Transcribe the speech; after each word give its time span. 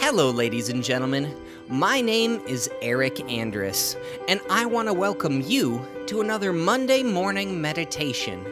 Hello, 0.00 0.30
ladies 0.30 0.68
and 0.68 0.82
gentlemen. 0.82 1.34
My 1.68 2.00
name 2.00 2.40
is 2.46 2.70
Eric 2.80 3.20
Andrus, 3.30 3.96
and 4.28 4.40
I 4.48 4.64
want 4.64 4.86
to 4.86 4.94
welcome 4.94 5.42
you 5.42 5.84
to 6.06 6.20
another 6.20 6.52
Monday 6.52 7.02
morning 7.02 7.60
meditation. 7.60 8.42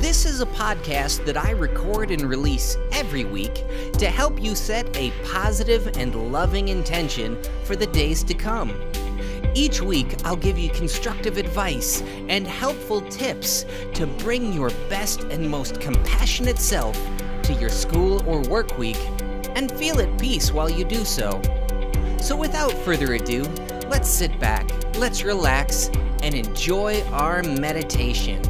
This 0.00 0.24
is 0.24 0.40
a 0.40 0.46
podcast 0.46 1.26
that 1.26 1.36
I 1.36 1.50
record 1.50 2.10
and 2.10 2.22
release 2.22 2.78
every 2.90 3.24
week 3.24 3.62
to 3.98 4.06
help 4.06 4.42
you 4.42 4.56
set 4.56 4.96
a 4.96 5.12
positive 5.24 5.86
and 5.98 6.32
loving 6.32 6.68
intention 6.68 7.40
for 7.64 7.76
the 7.76 7.86
days 7.88 8.24
to 8.24 8.34
come. 8.34 8.72
Each 9.54 9.82
week, 9.82 10.16
I'll 10.24 10.36
give 10.36 10.58
you 10.58 10.70
constructive 10.70 11.36
advice 11.36 12.00
and 12.28 12.46
helpful 12.46 13.02
tips 13.02 13.66
to 13.92 14.06
bring 14.06 14.54
your 14.54 14.70
best 14.88 15.20
and 15.24 15.48
most 15.48 15.80
compassionate 15.80 16.58
self 16.58 16.98
to 17.42 17.52
your 17.52 17.70
school 17.70 18.26
or 18.26 18.40
work 18.48 18.78
week 18.78 18.98
and 19.56 19.70
feel 19.72 20.00
at 20.00 20.18
peace 20.18 20.52
while 20.52 20.70
you 20.70 20.84
do 20.84 21.04
so. 21.04 21.40
So, 22.20 22.36
without 22.36 22.72
further 22.72 23.14
ado, 23.14 23.42
let's 23.88 24.08
sit 24.08 24.38
back, 24.38 24.70
let's 24.96 25.24
relax, 25.24 25.90
and 26.22 26.34
enjoy 26.34 27.02
our 27.12 27.42
meditation. 27.42 28.40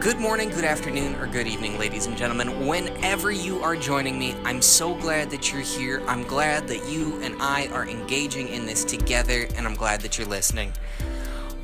Good 0.00 0.20
morning, 0.20 0.50
good 0.50 0.64
afternoon, 0.64 1.16
or 1.16 1.26
good 1.26 1.48
evening, 1.48 1.76
ladies 1.76 2.06
and 2.06 2.16
gentlemen. 2.16 2.68
Whenever 2.68 3.32
you 3.32 3.60
are 3.64 3.74
joining 3.74 4.16
me, 4.16 4.36
I'm 4.44 4.62
so 4.62 4.94
glad 4.94 5.28
that 5.30 5.52
you're 5.52 5.60
here. 5.60 6.04
I'm 6.06 6.22
glad 6.22 6.68
that 6.68 6.88
you 6.88 7.20
and 7.20 7.34
I 7.42 7.66
are 7.72 7.84
engaging 7.84 8.46
in 8.46 8.64
this 8.64 8.84
together, 8.84 9.48
and 9.56 9.66
I'm 9.66 9.74
glad 9.74 10.00
that 10.02 10.16
you're 10.16 10.28
listening. 10.28 10.72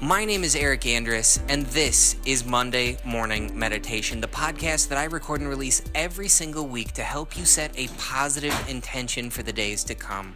My 0.04 0.26
name 0.26 0.44
is 0.44 0.54
Eric 0.54 0.84
Andrus, 0.84 1.40
and 1.48 1.64
this 1.68 2.16
is 2.26 2.44
Monday 2.44 2.98
Morning 3.06 3.58
Meditation, 3.58 4.20
the 4.20 4.28
podcast 4.28 4.88
that 4.88 4.98
I 4.98 5.04
record 5.04 5.40
and 5.40 5.48
release 5.48 5.80
every 5.94 6.28
single 6.28 6.66
week 6.66 6.92
to 6.92 7.02
help 7.02 7.38
you 7.38 7.46
set 7.46 7.72
a 7.78 7.88
positive 7.96 8.54
intention 8.68 9.30
for 9.30 9.42
the 9.42 9.50
days 9.50 9.82
to 9.84 9.94
come. 9.94 10.34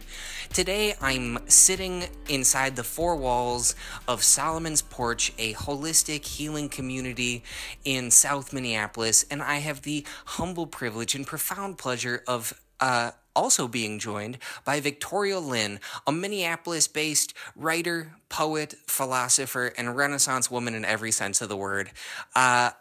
Today, 0.51 0.95
I'm 0.99 1.37
sitting 1.47 2.05
inside 2.27 2.75
the 2.75 2.83
four 2.83 3.15
walls 3.15 3.75
of 4.07 4.23
Solomon's 4.23 4.81
Porch, 4.81 5.33
a 5.37 5.53
holistic 5.53 6.25
healing 6.25 6.67
community 6.67 7.43
in 7.85 8.09
South 8.09 8.51
Minneapolis, 8.51 9.23
and 9.29 9.39
I 9.43 9.57
have 9.59 9.83
the 9.83 10.03
humble 10.25 10.65
privilege 10.65 11.13
and 11.13 11.27
profound 11.27 11.77
pleasure 11.77 12.23
of 12.27 12.59
uh, 12.79 13.11
also 13.35 13.67
being 13.67 13.99
joined 13.99 14.37
by 14.65 14.79
Victoria 14.79 15.39
Lin, 15.39 15.79
a 16.05 16.11
Minneapolis 16.11 16.87
based 16.87 17.33
writer, 17.55 18.13
poet, 18.27 18.75
philosopher, 18.87 19.73
and 19.77 19.95
Renaissance 19.95 20.51
woman 20.51 20.75
in 20.75 20.83
every 20.83 21.11
sense 21.11 21.41
of 21.41 21.49
the 21.49 21.57
word. 21.57 21.91
Uh, 22.35 22.71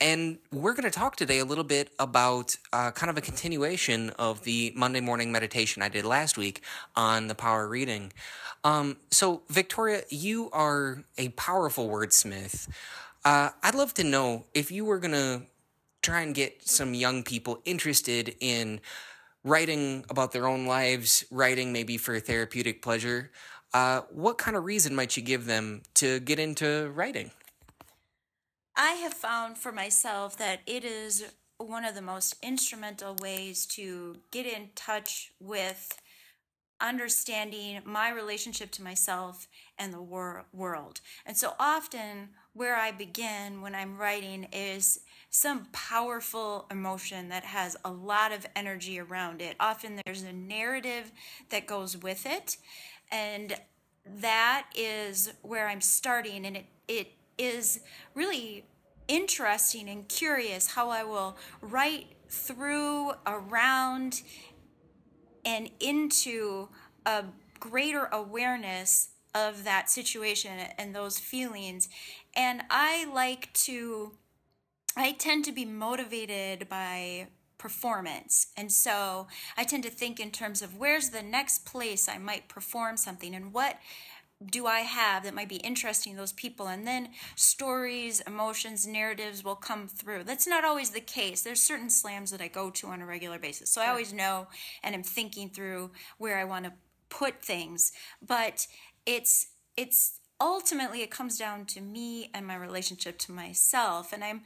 and 0.00 0.38
we're 0.52 0.74
going 0.74 0.84
to 0.84 0.96
talk 0.96 1.16
today 1.16 1.40
a 1.40 1.44
little 1.44 1.64
bit 1.64 1.90
about 1.98 2.56
uh, 2.72 2.90
kind 2.92 3.10
of 3.10 3.18
a 3.18 3.20
continuation 3.20 4.10
of 4.10 4.44
the 4.44 4.72
Monday 4.76 5.00
morning 5.00 5.32
meditation 5.32 5.82
I 5.82 5.88
did 5.88 6.04
last 6.04 6.36
week 6.36 6.62
on 6.94 7.26
the 7.26 7.34
power 7.34 7.66
reading. 7.68 8.12
Um, 8.62 8.96
so, 9.10 9.42
Victoria, 9.48 10.02
you 10.08 10.50
are 10.52 11.02
a 11.16 11.30
powerful 11.30 11.88
wordsmith. 11.88 12.68
Uh, 13.24 13.50
I'd 13.62 13.74
love 13.74 13.94
to 13.94 14.04
know 14.04 14.44
if 14.54 14.70
you 14.70 14.84
were 14.84 14.98
going 14.98 15.12
to 15.12 15.42
try 16.02 16.22
and 16.22 16.34
get 16.34 16.66
some 16.66 16.94
young 16.94 17.24
people 17.24 17.60
interested 17.64 18.36
in 18.40 18.80
writing 19.44 20.04
about 20.10 20.32
their 20.32 20.46
own 20.46 20.66
lives, 20.66 21.24
writing 21.30 21.72
maybe 21.72 21.96
for 21.96 22.18
therapeutic 22.20 22.82
pleasure, 22.82 23.30
uh, 23.74 24.02
what 24.10 24.38
kind 24.38 24.56
of 24.56 24.64
reason 24.64 24.94
might 24.94 25.16
you 25.16 25.22
give 25.22 25.46
them 25.46 25.82
to 25.94 26.20
get 26.20 26.38
into 26.38 26.90
writing? 26.94 27.30
I 28.76 28.92
have 28.92 29.14
found 29.14 29.58
for 29.58 29.72
myself 29.72 30.36
that 30.38 30.60
it 30.66 30.84
is 30.84 31.32
one 31.58 31.84
of 31.84 31.94
the 31.94 32.02
most 32.02 32.36
instrumental 32.42 33.16
ways 33.20 33.66
to 33.66 34.18
get 34.30 34.46
in 34.46 34.70
touch 34.76 35.32
with 35.40 35.98
understanding 36.80 37.80
my 37.84 38.10
relationship 38.10 38.70
to 38.70 38.82
myself 38.82 39.48
and 39.76 39.92
the 39.92 40.00
wor- 40.00 40.46
world. 40.52 41.00
And 41.26 41.36
so 41.36 41.54
often, 41.58 42.30
where 42.58 42.74
I 42.74 42.90
begin 42.90 43.62
when 43.62 43.72
I'm 43.72 43.96
writing 43.96 44.48
is 44.52 44.98
some 45.30 45.66
powerful 45.66 46.66
emotion 46.72 47.28
that 47.28 47.44
has 47.44 47.76
a 47.84 47.90
lot 47.92 48.32
of 48.32 48.44
energy 48.56 48.98
around 48.98 49.40
it. 49.40 49.54
Often 49.60 50.00
there's 50.04 50.22
a 50.22 50.32
narrative 50.32 51.12
that 51.50 51.68
goes 51.68 51.96
with 51.96 52.26
it. 52.26 52.56
And 53.12 53.54
that 54.20 54.66
is 54.74 55.32
where 55.42 55.68
I'm 55.68 55.80
starting. 55.80 56.44
And 56.44 56.56
it, 56.56 56.66
it 56.88 57.12
is 57.38 57.78
really 58.16 58.64
interesting 59.06 59.88
and 59.88 60.08
curious 60.08 60.66
how 60.66 60.90
I 60.90 61.04
will 61.04 61.36
write 61.60 62.06
through, 62.28 63.12
around, 63.24 64.22
and 65.44 65.70
into 65.78 66.70
a 67.06 67.22
greater 67.60 68.06
awareness 68.06 69.10
of 69.34 69.64
that 69.64 69.90
situation 69.90 70.52
and 70.76 70.94
those 70.94 71.18
feelings. 71.18 71.88
And 72.36 72.62
I 72.70 73.06
like 73.12 73.52
to 73.54 74.12
I 74.96 75.12
tend 75.12 75.44
to 75.44 75.52
be 75.52 75.64
motivated 75.64 76.68
by 76.68 77.28
performance. 77.56 78.48
And 78.56 78.72
so 78.72 79.28
I 79.56 79.64
tend 79.64 79.84
to 79.84 79.90
think 79.90 80.18
in 80.18 80.30
terms 80.30 80.62
of 80.62 80.76
where's 80.76 81.10
the 81.10 81.22
next 81.22 81.64
place 81.64 82.08
I 82.08 82.18
might 82.18 82.48
perform 82.48 82.96
something 82.96 83.34
and 83.34 83.52
what 83.52 83.78
do 84.44 84.66
I 84.66 84.80
have 84.80 85.24
that 85.24 85.34
might 85.34 85.48
be 85.48 85.56
interesting 85.56 86.12
to 86.12 86.18
those 86.18 86.32
people? 86.32 86.68
And 86.68 86.86
then 86.86 87.08
stories, 87.34 88.20
emotions, 88.20 88.86
narratives 88.86 89.42
will 89.42 89.56
come 89.56 89.88
through. 89.88 90.24
That's 90.24 90.46
not 90.46 90.64
always 90.64 90.90
the 90.90 91.00
case. 91.00 91.42
There's 91.42 91.60
certain 91.60 91.90
slams 91.90 92.30
that 92.30 92.40
I 92.40 92.46
go 92.46 92.70
to 92.70 92.86
on 92.88 93.02
a 93.02 93.06
regular 93.06 93.40
basis. 93.40 93.70
So 93.70 93.80
I 93.80 93.88
always 93.88 94.12
know 94.12 94.46
and 94.84 94.94
I'm 94.94 95.02
thinking 95.02 95.50
through 95.50 95.90
where 96.18 96.38
I 96.38 96.44
want 96.44 96.66
to 96.66 96.72
put 97.08 97.42
things. 97.42 97.90
But 98.24 98.68
it's 99.08 99.48
it's 99.76 100.20
ultimately 100.40 101.02
it 101.02 101.10
comes 101.10 101.38
down 101.38 101.64
to 101.64 101.80
me 101.80 102.30
and 102.34 102.46
my 102.46 102.54
relationship 102.54 103.18
to 103.18 103.32
myself. 103.32 104.12
And 104.12 104.22
i'm 104.22 104.42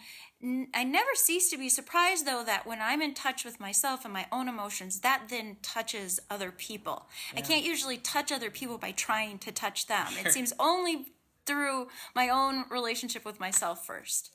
i 0.75 0.83
never 0.83 1.11
cease 1.15 1.51
to 1.51 1.59
be 1.59 1.69
surprised 1.69 2.27
though 2.27 2.43
that 2.45 2.67
when 2.67 2.81
i'm 2.81 3.01
in 3.01 3.15
touch 3.15 3.45
with 3.45 3.61
myself 3.61 4.05
and 4.05 4.13
my 4.13 4.27
own 4.33 4.49
emotions 4.49 4.99
that 5.01 5.25
then 5.29 5.57
touches 5.63 6.21
other 6.31 6.51
people. 6.51 7.07
Yeah. 7.33 7.41
i 7.41 7.43
can't 7.43 7.65
usually 7.65 7.99
touch 7.99 8.33
other 8.33 8.51
people 8.51 8.79
by 8.79 8.93
trying 8.93 9.39
to 9.41 9.53
touch 9.53 9.89
them. 9.89 10.07
Sure. 10.07 10.27
it 10.27 10.33
seems 10.33 10.53
only 10.59 11.07
through 11.45 11.89
my 12.15 12.29
own 12.29 12.65
relationship 12.71 13.25
with 13.25 13.41
myself 13.41 13.85
first. 13.85 14.31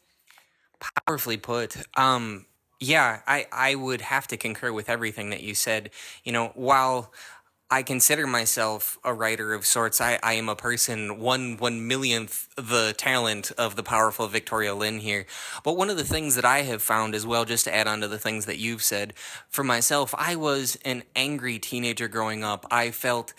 Powerfully 1.06 1.38
put. 1.38 1.78
Um 1.96 2.46
yeah 2.80 3.22
i 3.26 3.48
i 3.52 3.74
would 3.74 4.02
have 4.02 4.28
to 4.28 4.38
concur 4.38 4.72
with 4.72 4.90
everything 4.90 5.30
that 5.32 5.42
you 5.42 5.56
said. 5.56 5.90
You 6.24 6.34
know 6.34 6.52
while 6.54 7.12
I 7.70 7.84
consider 7.84 8.26
myself 8.26 8.98
a 9.04 9.14
writer 9.14 9.54
of 9.54 9.66
sorts. 9.66 10.00
I, 10.00 10.18
I 10.24 10.34
am 10.34 10.48
a 10.48 10.56
person 10.56 11.20
one 11.20 11.58
one 11.58 11.86
millionth 11.86 12.48
the 12.56 12.94
talent 12.98 13.52
of 13.58 13.76
the 13.76 13.84
powerful 13.84 14.28
Victoria 14.28 14.74
Lin 14.74 15.00
here. 15.00 15.26
But 15.64 15.76
one 15.76 15.90
of 15.90 15.98
the 15.98 16.06
things 16.06 16.36
that 16.36 16.46
I 16.46 16.62
have 16.62 16.82
found 16.82 17.14
as 17.14 17.26
well, 17.26 17.44
just 17.44 17.66
to 17.66 17.76
add 17.76 17.88
on 17.88 18.00
to 18.02 18.08
the 18.08 18.18
things 18.18 18.46
that 18.46 18.58
you've 18.58 18.84
said, 18.84 19.14
for 19.50 19.66
myself, 19.66 20.16
I 20.18 20.38
was 20.38 20.78
an 20.86 21.04
angry 21.14 21.60
teenager 21.60 22.08
growing 22.08 22.42
up. 22.42 22.66
I 22.72 22.92
felt 22.92 23.34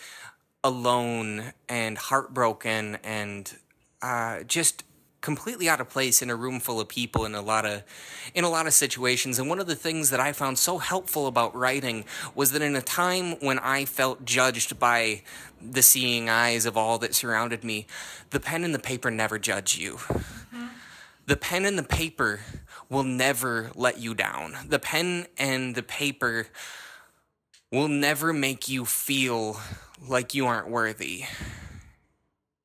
alone 0.63 1.53
and 1.67 1.97
heartbroken 1.97 2.99
and 3.03 3.57
uh, 4.03 4.43
just 4.43 4.83
completely 5.21 5.67
out 5.67 5.81
of 5.81 5.89
place 5.89 6.21
in 6.21 6.29
a 6.29 6.35
room 6.35 6.59
full 6.59 6.79
of 6.79 6.87
people 6.87 7.25
in 7.25 7.35
a 7.35 7.41
lot 7.41 7.65
of 7.65 7.83
in 8.33 8.43
a 8.43 8.49
lot 8.49 8.67
of 8.67 8.73
situations. 8.73 9.39
And 9.39 9.49
one 9.49 9.59
of 9.59 9.67
the 9.67 9.75
things 9.75 10.09
that 10.11 10.19
I 10.19 10.31
found 10.31 10.57
so 10.57 10.77
helpful 10.77 11.27
about 11.27 11.55
writing 11.55 12.05
was 12.35 12.51
that 12.51 12.61
in 12.61 12.75
a 12.75 12.81
time 12.81 13.33
when 13.39 13.59
I 13.59 13.85
felt 13.85 14.25
judged 14.25 14.79
by 14.79 15.23
the 15.61 15.81
seeing 15.81 16.29
eyes 16.29 16.65
of 16.65 16.77
all 16.77 16.97
that 16.99 17.13
surrounded 17.13 17.63
me 17.63 17.85
the 18.29 18.39
pen 18.39 18.63
and 18.63 18.73
the 18.73 18.79
paper 18.79 19.11
never 19.11 19.37
judge 19.37 19.77
you. 19.77 19.95
Mm-hmm. 19.95 20.67
the 21.25 21.35
pen 21.35 21.65
and 21.65 21.77
the 21.77 21.83
paper 21.83 22.41
will 22.89 23.03
never 23.03 23.71
let 23.75 23.99
you 23.99 24.15
down. 24.15 24.55
The 24.67 24.79
pen 24.79 25.27
and 25.37 25.75
the 25.75 25.83
paper 25.83 26.47
will 27.71 27.87
never 27.87 28.33
make 28.33 28.67
you 28.67 28.85
feel 28.85 29.59
like 30.07 30.33
you 30.33 30.47
aren't 30.47 30.69
worthy 30.69 31.25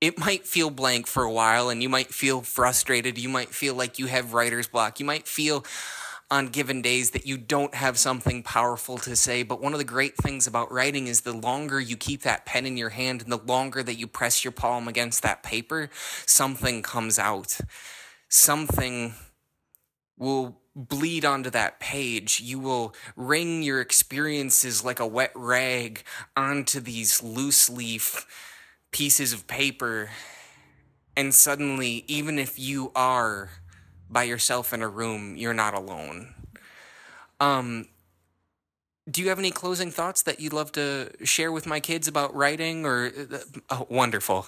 it 0.04 0.18
might 0.18 0.46
feel 0.46 0.68
blank 0.68 1.06
for 1.06 1.22
a 1.22 1.32
while 1.32 1.70
and 1.70 1.82
you 1.82 1.88
might 1.88 2.12
feel 2.12 2.42
frustrated. 2.42 3.16
You 3.16 3.30
might 3.30 3.48
feel 3.48 3.74
like 3.74 3.98
you 3.98 4.06
have 4.06 4.34
writer's 4.34 4.66
block. 4.66 5.00
You 5.00 5.06
might 5.06 5.26
feel 5.26 5.64
on 6.30 6.48
given 6.48 6.82
days 6.82 7.10
that 7.10 7.26
you 7.26 7.38
don't 7.38 7.74
have 7.74 7.98
something 7.98 8.42
powerful 8.42 8.98
to 8.98 9.16
say. 9.16 9.42
But 9.42 9.62
one 9.62 9.72
of 9.72 9.78
the 9.78 9.84
great 9.84 10.14
things 10.16 10.46
about 10.46 10.70
writing 10.70 11.06
is 11.06 11.22
the 11.22 11.32
longer 11.32 11.80
you 11.80 11.96
keep 11.96 12.22
that 12.22 12.44
pen 12.44 12.66
in 12.66 12.76
your 12.76 12.90
hand 12.90 13.22
and 13.22 13.32
the 13.32 13.38
longer 13.38 13.82
that 13.82 13.94
you 13.94 14.06
press 14.06 14.44
your 14.44 14.52
palm 14.52 14.88
against 14.88 15.22
that 15.22 15.42
paper, 15.42 15.88
something 16.26 16.82
comes 16.82 17.18
out. 17.18 17.58
Something 18.28 19.14
will 20.18 20.60
bleed 20.76 21.24
onto 21.24 21.48
that 21.50 21.80
page. 21.80 22.40
You 22.40 22.58
will 22.58 22.94
wring 23.16 23.62
your 23.62 23.80
experiences 23.80 24.84
like 24.84 25.00
a 25.00 25.06
wet 25.06 25.32
rag 25.34 26.02
onto 26.36 26.80
these 26.80 27.22
loose 27.22 27.70
leaf 27.70 28.26
pieces 28.94 29.32
of 29.32 29.48
paper, 29.48 30.08
and 31.16 31.34
suddenly, 31.34 32.04
even 32.06 32.38
if 32.38 32.60
you 32.60 32.92
are 32.94 33.50
by 34.08 34.22
yourself 34.22 34.72
in 34.72 34.82
a 34.82 34.88
room, 34.88 35.36
you're 35.36 35.52
not 35.52 35.74
alone. 35.74 36.32
Um, 37.40 37.88
do 39.10 39.20
you 39.20 39.30
have 39.30 39.40
any 39.40 39.50
closing 39.50 39.90
thoughts 39.90 40.22
that 40.22 40.38
you'd 40.38 40.52
love 40.52 40.70
to 40.72 41.10
share 41.24 41.50
with 41.50 41.66
my 41.66 41.80
kids 41.80 42.06
about 42.06 42.36
writing? 42.36 42.86
Or 42.86 43.10
oh, 43.68 43.86
wonderful. 43.90 44.46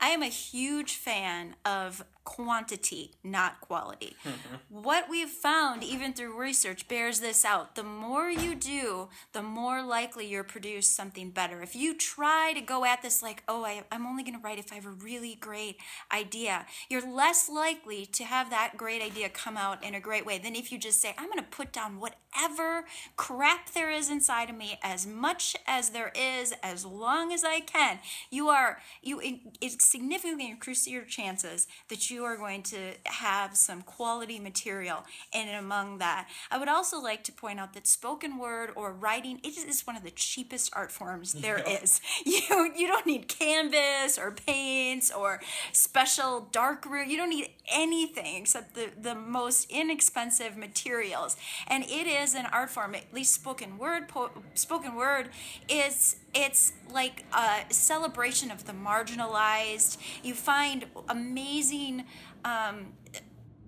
I 0.00 0.08
am 0.08 0.22
a 0.22 0.28
huge 0.28 0.94
fan 0.94 1.54
of 1.66 2.02
quantity, 2.24 3.12
not 3.22 3.60
quality. 3.60 4.16
Mm-hmm. 4.24 4.82
What 4.82 5.08
we've 5.10 5.28
found, 5.28 5.84
even 5.84 6.12
through 6.12 6.38
research, 6.38 6.88
bears 6.88 7.20
this 7.20 7.44
out. 7.44 7.74
The 7.74 7.82
more 7.82 8.30
you 8.30 8.54
do, 8.54 9.08
the 9.32 9.42
more 9.42 9.82
likely 9.82 10.26
you're 10.26 10.44
produce 10.44 10.88
something 10.88 11.30
better. 11.30 11.62
If 11.62 11.76
you 11.76 11.94
try 11.94 12.52
to 12.54 12.60
go 12.60 12.84
at 12.84 13.02
this 13.02 13.22
like, 13.22 13.42
oh, 13.48 13.64
I, 13.64 13.84
I'm 13.92 14.06
only 14.06 14.22
going 14.22 14.34
to 14.34 14.40
write 14.40 14.58
if 14.58 14.72
I 14.72 14.76
have 14.76 14.86
a 14.86 14.90
really 14.90 15.34
great 15.34 15.76
idea, 16.12 16.66
you're 16.88 17.06
less 17.06 17.48
likely 17.48 18.06
to 18.06 18.24
have 18.24 18.50
that 18.50 18.76
great 18.76 19.02
idea 19.02 19.28
come 19.28 19.56
out 19.56 19.84
in 19.84 19.94
a 19.94 20.00
great 20.00 20.24
way 20.24 20.38
than 20.38 20.54
if 20.54 20.72
you 20.72 20.78
just 20.78 21.00
say, 21.00 21.14
I'm 21.18 21.26
going 21.26 21.38
to 21.38 21.44
put 21.44 21.72
down 21.72 22.00
whatever 22.00 22.84
crap 23.16 23.70
there 23.70 23.90
is 23.90 24.10
inside 24.10 24.48
of 24.48 24.56
me, 24.56 24.78
as 24.82 25.06
much 25.06 25.56
as 25.66 25.90
there 25.90 26.12
is, 26.14 26.54
as 26.62 26.84
long 26.84 27.32
as 27.32 27.44
I 27.44 27.60
can. 27.60 27.98
You 28.30 28.48
are, 28.48 28.80
you, 29.02 29.20
it, 29.20 29.40
it 29.60 29.82
significantly 29.82 30.48
increases 30.48 30.88
your 30.88 31.04
chances 31.04 31.66
that 31.88 32.10
you 32.10 32.13
you 32.14 32.24
are 32.24 32.36
going 32.36 32.62
to 32.62 32.92
have 33.04 33.56
some 33.56 33.82
quality 33.82 34.38
material 34.38 35.04
and 35.32 35.50
among 35.50 35.98
that 35.98 36.28
i 36.50 36.58
would 36.58 36.68
also 36.68 37.00
like 37.00 37.24
to 37.24 37.32
point 37.32 37.58
out 37.58 37.74
that 37.74 37.86
spoken 37.86 38.38
word 38.38 38.70
or 38.76 38.92
writing 38.92 39.40
it 39.42 39.58
is 39.58 39.86
one 39.86 39.96
of 39.96 40.04
the 40.04 40.10
cheapest 40.10 40.70
art 40.74 40.92
forms 40.92 41.32
there 41.44 41.58
yeah. 41.58 41.80
is. 41.82 42.00
you 42.24 42.72
you 42.76 42.86
don't 42.86 43.06
need 43.06 43.28
canvas 43.28 44.16
or 44.16 44.30
paints 44.30 45.10
or 45.10 45.40
special 45.72 46.48
dark 46.52 46.86
room 46.86 47.10
you 47.10 47.16
don't 47.16 47.30
need 47.30 47.48
anything 47.72 48.36
except 48.36 48.74
the 48.74 48.88
the 49.00 49.14
most 49.14 49.70
inexpensive 49.70 50.56
materials 50.56 51.36
and 51.66 51.84
it 51.84 52.06
is 52.06 52.34
an 52.34 52.46
art 52.52 52.70
form 52.70 52.94
at 52.94 53.12
least 53.12 53.34
spoken 53.34 53.76
word 53.76 54.08
po- 54.08 54.30
spoken 54.54 54.94
word 54.94 55.28
is 55.68 56.16
it's 56.34 56.72
like 56.92 57.24
a 57.32 57.72
celebration 57.72 58.50
of 58.50 58.66
the 58.66 58.72
marginalized. 58.72 59.98
You 60.22 60.34
find 60.34 60.86
amazing 61.08 62.03
um, 62.44 62.92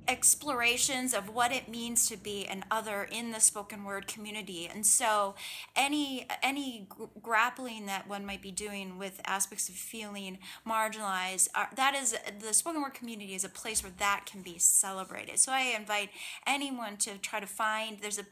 explorations 0.08 1.14
of 1.14 1.28
what 1.28 1.52
it 1.52 1.68
means 1.68 2.08
to 2.08 2.16
be 2.16 2.46
an 2.46 2.64
other 2.70 3.08
in 3.10 3.32
the 3.32 3.40
spoken 3.40 3.84
word 3.84 4.06
community. 4.06 4.68
And 4.72 4.86
so 4.86 5.34
any 5.74 6.26
any 6.42 6.88
grappling 7.22 7.86
that 7.86 8.08
one 8.08 8.24
might 8.24 8.42
be 8.42 8.50
doing 8.50 8.98
with 8.98 9.20
aspects 9.24 9.68
of 9.68 9.74
feeling 9.74 10.38
marginalized 10.66 11.48
are, 11.54 11.68
that 11.74 11.94
is 11.94 12.16
the 12.40 12.54
spoken 12.54 12.82
word 12.82 12.94
community 12.94 13.34
is 13.34 13.44
a 13.44 13.48
place 13.48 13.82
where 13.82 13.92
that 13.98 14.26
can 14.26 14.42
be 14.42 14.58
celebrated. 14.58 15.38
So 15.38 15.52
i 15.52 15.74
invite 15.76 16.10
anyone 16.46 16.96
to 16.98 17.18
try 17.18 17.40
to 17.40 17.46
find 17.46 17.98
there's 18.00 18.18
a 18.18 18.26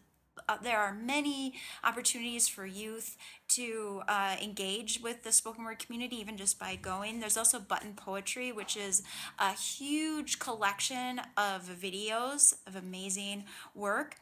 uh, 0.48 0.56
there 0.62 0.78
are 0.78 0.92
many 0.92 1.54
opportunities 1.82 2.48
for 2.48 2.66
youth 2.66 3.16
to 3.48 4.02
uh, 4.08 4.36
engage 4.42 5.00
with 5.02 5.22
the 5.22 5.32
spoken 5.32 5.64
word 5.64 5.78
community, 5.78 6.16
even 6.16 6.36
just 6.36 6.58
by 6.58 6.76
going. 6.76 7.20
There's 7.20 7.36
also 7.36 7.58
Button 7.58 7.94
Poetry, 7.94 8.52
which 8.52 8.76
is 8.76 9.02
a 9.38 9.52
huge 9.52 10.38
collection 10.38 11.20
of 11.36 11.62
videos 11.62 12.54
of 12.66 12.76
amazing 12.76 13.44
work. 13.74 14.16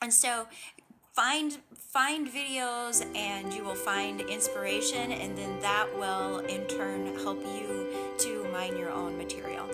And 0.00 0.12
so 0.12 0.46
find 1.12 1.58
find 1.76 2.26
videos 2.26 3.04
and 3.14 3.52
you 3.52 3.62
will 3.62 3.74
find 3.74 4.22
inspiration 4.22 5.12
and 5.12 5.36
then 5.36 5.60
that 5.60 5.86
will 5.98 6.38
in 6.38 6.66
turn 6.66 7.14
help 7.18 7.38
you 7.44 7.86
to 8.16 8.48
mine 8.50 8.78
your 8.78 8.90
own 8.90 9.18
material 9.18 9.68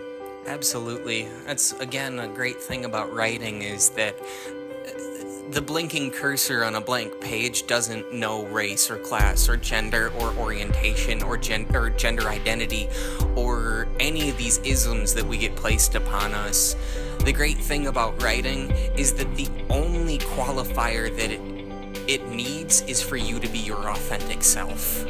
absolutely 0.49 1.29
that's 1.47 1.75
again 1.75 2.19
a 2.19 2.27
great 2.27 2.61
thing 2.61 2.85
about 2.85 3.13
writing 3.15 3.63
is 3.63 3.91
that 3.91 4.17
the 5.51 5.63
blinking 5.63 6.11
cursor 6.11 6.63
on 6.63 6.75
a 6.75 6.81
blank 6.81 7.21
page 7.21 7.67
doesn't 7.67 8.13
know 8.13 8.45
race 8.47 8.91
or 8.91 8.99
class 8.99 9.49
or 9.49 9.57
gender 9.57 10.13
or 10.19 10.35
orientation 10.35 11.23
or, 11.23 11.39
gen- 11.39 11.67
or 11.75 11.89
gender 11.89 12.29
identity 12.29 12.87
or 13.35 13.89
any 13.99 14.29
of 14.29 14.37
these 14.37 14.59
isms 14.59 15.15
that 15.15 15.25
we 15.25 15.39
get 15.39 15.57
placed 15.57 15.95
upon 15.95 16.35
us. 16.35 16.77
The 17.25 17.33
great 17.33 17.57
thing 17.57 17.87
about 17.87 18.23
writing 18.23 18.71
is 18.95 19.15
that 19.15 19.35
the 19.37 19.49
only 19.71 20.19
qualifier 20.19 21.15
that 21.17 21.31
it, 21.31 21.41
it 22.07 22.29
needs 22.29 22.83
is 22.83 23.03
for 23.03 23.17
you 23.17 23.41
to 23.41 23.49
be 23.49 23.59
your 23.59 23.91
authentic 23.91 24.43
self. 24.43 25.07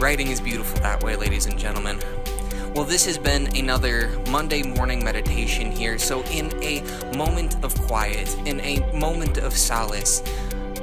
Writing 0.00 0.28
is 0.28 0.40
beautiful 0.40 0.80
that 0.80 1.02
way, 1.04 1.14
ladies 1.14 1.46
and 1.46 1.56
gentlemen. 1.56 2.00
Well, 2.74 2.82
this 2.82 3.06
has 3.06 3.18
been 3.18 3.56
another 3.56 4.10
Monday 4.28 4.64
morning 4.64 5.04
meditation 5.04 5.70
here. 5.70 5.96
So, 5.96 6.24
in 6.24 6.52
a 6.60 6.82
moment 7.16 7.62
of 7.64 7.72
quiet, 7.82 8.36
in 8.46 8.60
a 8.62 8.80
moment 8.92 9.38
of 9.38 9.56
solace, 9.56 10.24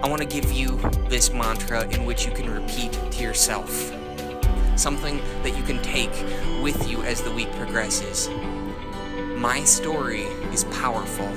I 0.02 0.08
want 0.08 0.22
to 0.22 0.26
give 0.26 0.54
you 0.54 0.78
this 1.10 1.34
mantra 1.34 1.86
in 1.90 2.06
which 2.06 2.26
you 2.26 2.32
can 2.32 2.50
repeat 2.50 2.94
to 2.94 3.22
yourself. 3.22 3.70
Something 4.78 5.20
that 5.44 5.58
you 5.58 5.64
can 5.64 5.82
take 5.82 6.14
with 6.64 6.90
you 6.90 7.04
as 7.04 7.22
the 7.22 7.32
week 7.32 7.52
progresses. 7.58 8.30
My 9.36 9.62
story 9.66 10.22
is 10.54 10.64
powerful 10.72 11.28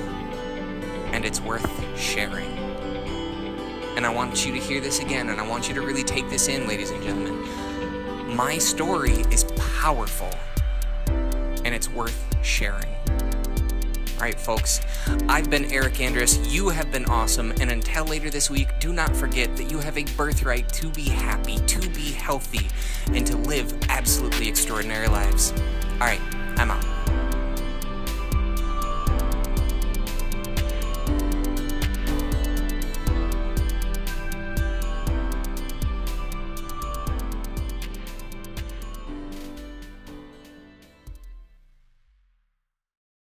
and 1.11 1.25
it's 1.25 1.41
worth 1.41 1.99
sharing. 1.99 2.47
And 3.97 4.05
I 4.05 4.09
want 4.09 4.45
you 4.45 4.53
to 4.53 4.59
hear 4.59 4.79
this 4.79 4.99
again, 4.99 5.27
and 5.27 5.41
I 5.41 5.45
want 5.45 5.67
you 5.67 5.75
to 5.75 5.81
really 5.81 6.03
take 6.03 6.29
this 6.29 6.47
in, 6.47 6.65
ladies 6.65 6.91
and 6.91 7.03
gentlemen. 7.03 7.45
My 8.35 8.57
story 8.57 9.13
is 9.31 9.45
powerful 9.55 10.29
and 11.07 11.73
it's 11.73 11.89
worth 11.89 12.21
sharing. 12.43 12.93
All 13.07 14.19
right, 14.19 14.37
folks, 14.37 14.81
I've 15.29 15.49
been 15.49 15.71
Eric 15.71 16.01
Andrus. 16.01 16.37
You 16.53 16.67
have 16.67 16.91
been 16.91 17.05
awesome. 17.05 17.53
And 17.61 17.71
until 17.71 18.03
later 18.03 18.29
this 18.29 18.49
week, 18.49 18.67
do 18.81 18.91
not 18.91 19.15
forget 19.15 19.55
that 19.55 19.71
you 19.71 19.77
have 19.77 19.97
a 19.97 20.03
birthright 20.17 20.67
to 20.73 20.89
be 20.89 21.03
happy, 21.03 21.59
to 21.59 21.89
be 21.91 22.11
healthy, 22.11 22.67
and 23.13 23.25
to 23.25 23.37
live 23.37 23.73
absolutely 23.87 24.49
extraordinary 24.49 25.07
lives. 25.07 25.53
All 25.93 25.99
right. 25.99 26.34